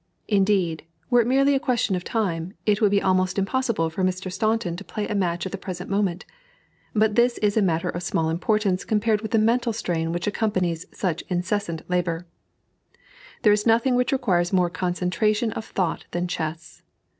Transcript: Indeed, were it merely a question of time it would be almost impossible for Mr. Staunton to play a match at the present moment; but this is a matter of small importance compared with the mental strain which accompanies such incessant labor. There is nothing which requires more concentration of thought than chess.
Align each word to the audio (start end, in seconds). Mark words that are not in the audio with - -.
Indeed, 0.27 0.83
were 1.11 1.21
it 1.21 1.27
merely 1.27 1.53
a 1.53 1.59
question 1.59 1.95
of 1.95 2.03
time 2.03 2.55
it 2.65 2.81
would 2.81 2.89
be 2.89 3.03
almost 3.03 3.37
impossible 3.37 3.91
for 3.91 4.03
Mr. 4.03 4.31
Staunton 4.33 4.75
to 4.77 4.83
play 4.83 5.07
a 5.07 5.13
match 5.13 5.45
at 5.45 5.51
the 5.51 5.59
present 5.59 5.91
moment; 5.91 6.25
but 6.95 7.13
this 7.13 7.37
is 7.37 7.55
a 7.55 7.61
matter 7.61 7.87
of 7.89 8.01
small 8.01 8.31
importance 8.31 8.83
compared 8.83 9.21
with 9.21 9.29
the 9.29 9.37
mental 9.37 9.71
strain 9.73 10.11
which 10.11 10.25
accompanies 10.25 10.87
such 10.91 11.21
incessant 11.29 11.87
labor. 11.87 12.25
There 13.43 13.53
is 13.53 13.67
nothing 13.67 13.93
which 13.93 14.11
requires 14.11 14.51
more 14.51 14.71
concentration 14.71 15.51
of 15.51 15.65
thought 15.65 16.05
than 16.09 16.27
chess. 16.27 16.81